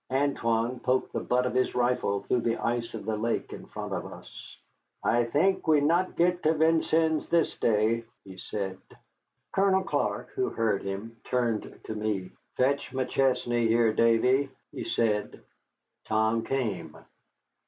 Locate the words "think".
5.25-5.67